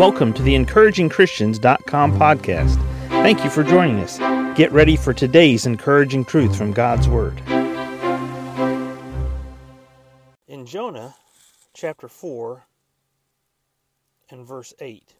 [0.00, 2.76] Welcome to the encouragingchristians.com podcast.
[3.10, 4.16] Thank you for joining us.
[4.56, 7.38] Get ready for today's encouraging truth from God's Word.
[10.48, 11.14] In Jonah
[11.74, 12.64] chapter 4
[14.30, 15.16] and verse 8,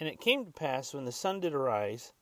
[0.00, 2.12] And it came to pass when the sun did arise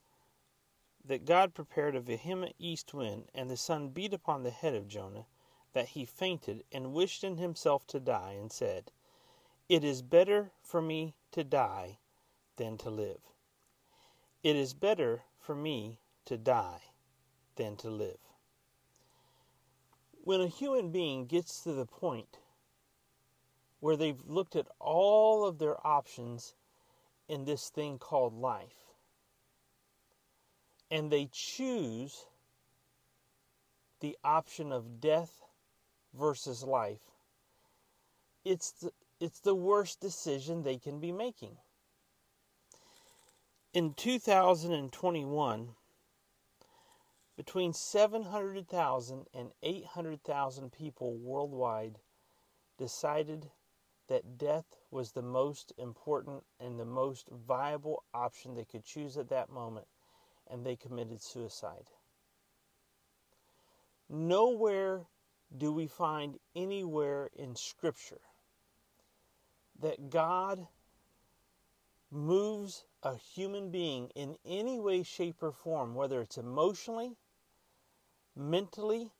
[1.06, 4.88] that God prepared a vehement east wind, and the sun beat upon the head of
[4.88, 5.24] Jonah,
[5.72, 8.90] that he fainted and wished in himself to die, and said,
[9.68, 11.98] It is better for me to die
[12.56, 13.20] than to live.
[14.42, 16.82] It is better for me to die
[17.56, 18.18] than to live.
[20.22, 22.38] When a human being gets to the point
[23.80, 26.54] where they've looked at all of their options
[27.28, 28.94] in this thing called life,
[30.90, 32.26] and they choose
[34.00, 35.42] the option of death
[36.14, 37.00] versus life,
[38.44, 41.56] it's the, it's the worst decision they can be making.
[43.72, 45.68] In 2021,
[47.36, 51.98] between 700,000 and 800,000 people worldwide
[52.78, 53.50] decided
[54.08, 59.28] that death was the most important and the most viable option they could choose at
[59.28, 59.86] that moment
[60.48, 61.90] and they committed suicide.
[64.08, 65.02] Nowhere
[65.56, 68.20] do we find anywhere in Scripture
[69.80, 70.66] that God
[72.10, 77.16] moves a human being in any way, shape, or form, whether it's emotionally,
[78.34, 79.10] mentally,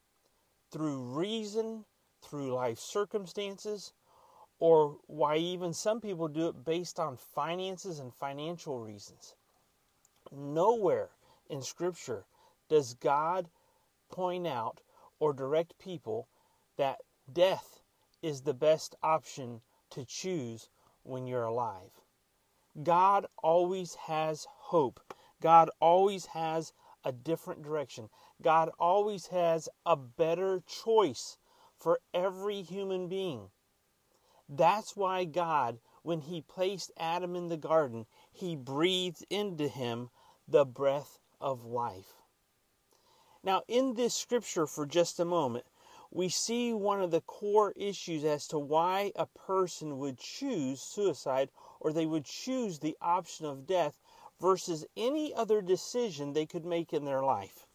[0.71, 1.85] through reason,
[2.21, 3.93] through life circumstances,
[4.59, 9.35] or why even some people do it based on finances and financial reasons.
[10.31, 11.09] Nowhere
[11.49, 12.25] in Scripture
[12.69, 13.49] does God
[14.09, 14.81] point out
[15.19, 16.27] or direct people
[16.77, 17.81] that death
[18.21, 19.61] is the best option
[19.91, 20.69] to choose
[21.03, 22.01] when you're alive.
[22.83, 24.99] God always has hope.
[25.41, 28.09] God always has a different direction.
[28.41, 31.37] God always has a better choice
[31.77, 33.49] for every human being.
[34.49, 40.09] That's why God, when He placed Adam in the garden, He breathed into him
[40.47, 42.13] the breath of life.
[43.43, 45.65] Now, in this scripture, for just a moment,
[46.11, 51.49] we see one of the core issues as to why a person would choose suicide
[51.79, 53.99] or they would choose the option of death
[54.39, 57.67] versus any other decision they could make in their life.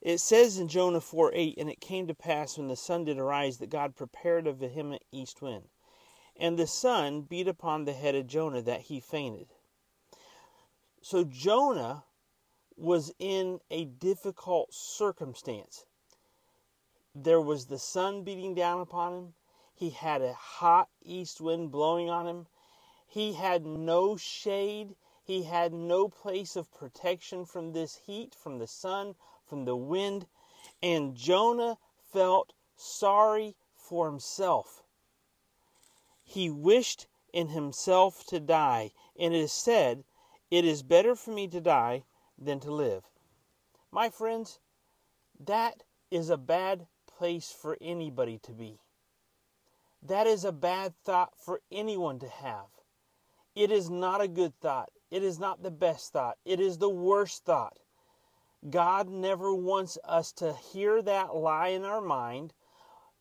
[0.00, 3.18] It says in Jonah 4 8, And it came to pass when the sun did
[3.18, 5.68] arise that God prepared a vehement east wind.
[6.36, 9.48] And the sun beat upon the head of Jonah that he fainted.
[11.00, 12.04] So Jonah
[12.76, 15.86] was in a difficult circumstance.
[17.16, 19.34] There was the sun beating down upon him.
[19.72, 22.46] He had a hot east wind blowing on him.
[23.06, 24.96] He had no shade.
[25.22, 29.14] He had no place of protection from this heat, from the sun,
[29.46, 30.26] from the wind.
[30.82, 34.82] And Jonah felt sorry for himself.
[36.24, 38.92] He wished in himself to die.
[39.16, 40.04] And it is said,
[40.50, 42.04] It is better for me to die
[42.36, 43.04] than to live.
[43.92, 44.58] My friends,
[45.38, 46.88] that is a bad
[47.18, 48.78] place for anybody to be.
[50.02, 52.66] That is a bad thought for anyone to have.
[53.54, 54.90] It is not a good thought.
[55.10, 56.36] It is not the best thought.
[56.44, 57.78] It is the worst thought.
[58.68, 62.52] God never wants us to hear that lie in our mind,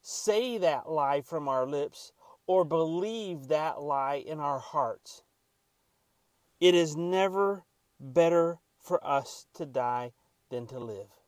[0.01, 2.11] say that lie from our lips,
[2.47, 5.23] or believe that lie in our hearts.
[6.59, 7.63] It is never
[7.99, 10.13] better for us to die
[10.49, 11.22] than to live.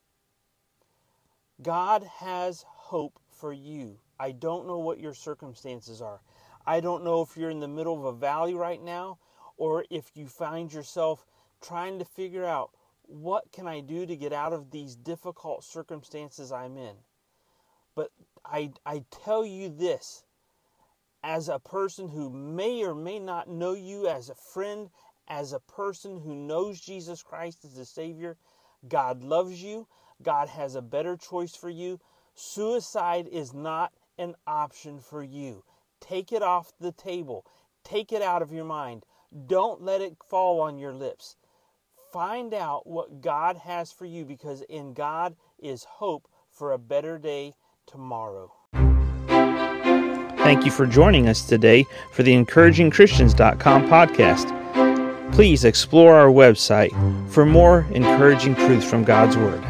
[1.62, 3.98] God has hope for you.
[4.18, 6.20] I don't know what your circumstances are.
[6.66, 9.18] I don't know if you're in the middle of a valley right now
[9.56, 11.24] or if you find yourself
[11.62, 12.70] trying to figure out
[13.02, 16.96] what can I do to get out of these difficult circumstances I'm in.
[17.94, 18.10] But
[18.44, 20.24] I, I tell you this
[21.22, 24.90] as a person who may or may not know you, as a friend,
[25.28, 28.36] as a person who knows Jesus Christ as a Savior,
[28.86, 29.88] God loves you.
[30.22, 32.00] God has a better choice for you.
[32.34, 35.64] Suicide is not an option for you.
[36.00, 37.44] Take it off the table.
[37.84, 39.04] Take it out of your mind.
[39.46, 41.36] Don't let it fall on your lips.
[42.12, 47.18] Find out what God has for you because in God is hope for a better
[47.18, 47.54] day
[47.86, 48.52] tomorrow.
[50.38, 55.32] Thank you for joining us today for the encouragingchristians.com podcast.
[55.32, 56.92] Please explore our website
[57.30, 59.62] for more encouraging truths from God's Word.